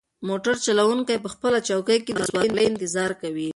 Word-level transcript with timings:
موټر 0.27 0.55
چلونکی 0.65 1.15
په 1.23 1.29
خپله 1.33 1.57
چوکۍ 1.67 1.99
کې 2.05 2.11
د 2.15 2.19
سوارلۍ 2.29 2.65
انتظار 2.67 3.11
کوي. 3.21 3.49